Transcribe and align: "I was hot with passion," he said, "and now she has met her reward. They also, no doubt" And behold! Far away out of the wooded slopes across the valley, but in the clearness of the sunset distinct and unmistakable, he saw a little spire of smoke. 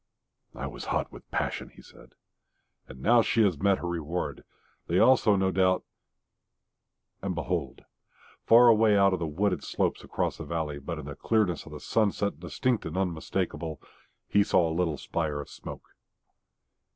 "I 0.55 0.65
was 0.65 0.85
hot 0.85 1.11
with 1.11 1.29
passion," 1.29 1.69
he 1.69 1.83
said, 1.83 2.15
"and 2.87 3.01
now 3.01 3.21
she 3.21 3.43
has 3.43 3.59
met 3.61 3.77
her 3.77 3.87
reward. 3.87 4.43
They 4.87 4.97
also, 4.97 5.35
no 5.35 5.51
doubt" 5.51 5.83
And 7.21 7.35
behold! 7.35 7.85
Far 8.43 8.67
away 8.67 8.97
out 8.97 9.13
of 9.13 9.19
the 9.19 9.27
wooded 9.27 9.63
slopes 9.63 10.03
across 10.03 10.37
the 10.39 10.43
valley, 10.43 10.79
but 10.79 10.97
in 10.97 11.05
the 11.05 11.15
clearness 11.15 11.67
of 11.67 11.71
the 11.71 11.79
sunset 11.79 12.39
distinct 12.39 12.83
and 12.87 12.97
unmistakable, 12.97 13.79
he 14.27 14.43
saw 14.43 14.67
a 14.67 14.73
little 14.73 14.97
spire 14.97 15.39
of 15.39 15.49
smoke. 15.51 15.91